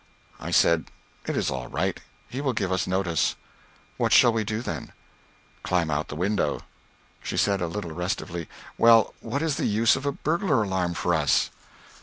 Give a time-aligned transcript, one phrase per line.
[0.39, 0.85] I said,
[1.27, 1.99] "It is all right.
[2.27, 3.35] He will give us notice."
[3.97, 4.93] "What shall we do then then?"
[5.61, 6.61] "Climb out of the window."
[7.21, 8.47] She said, a little restively,
[8.79, 11.51] "Well, what is the use of a burglar alarm for us?"